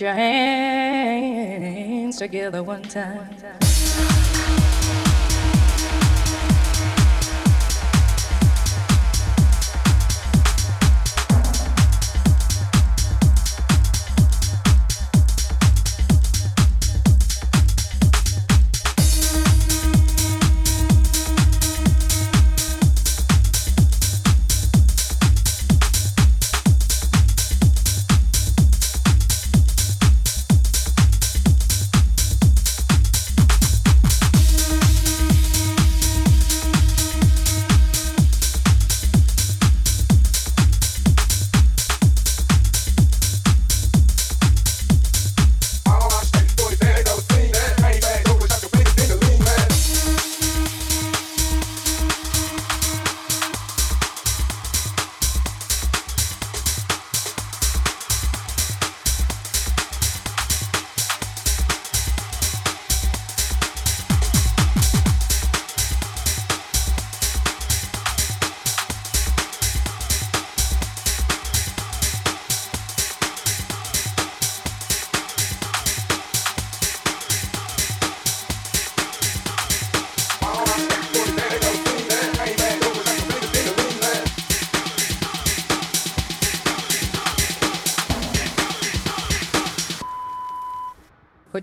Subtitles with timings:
[0.00, 3.69] Put your hands together one time.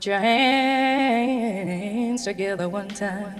[0.07, 3.35] Your hands together one time.